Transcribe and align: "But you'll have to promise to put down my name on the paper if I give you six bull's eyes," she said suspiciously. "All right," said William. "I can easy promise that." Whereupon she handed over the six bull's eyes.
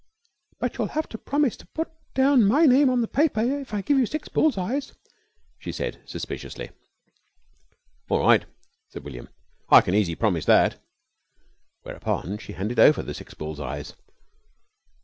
"But 0.57 0.75
you'll 0.79 0.87
have 0.97 1.07
to 1.09 1.17
promise 1.19 1.55
to 1.57 1.67
put 1.67 1.87
down 2.15 2.43
my 2.45 2.65
name 2.65 2.89
on 2.89 3.01
the 3.01 3.07
paper 3.07 3.39
if 3.39 3.71
I 3.71 3.81
give 3.83 3.99
you 3.99 4.07
six 4.07 4.27
bull's 4.29 4.57
eyes," 4.57 4.93
she 5.59 5.71
said 5.71 6.01
suspiciously. 6.07 6.71
"All 8.09 8.21
right," 8.21 8.43
said 8.89 9.03
William. 9.03 9.29
"I 9.69 9.81
can 9.81 9.93
easy 9.93 10.15
promise 10.15 10.45
that." 10.45 10.79
Whereupon 11.83 12.39
she 12.39 12.53
handed 12.53 12.79
over 12.79 13.03
the 13.03 13.13
six 13.13 13.35
bull's 13.35 13.59
eyes. 13.59 13.93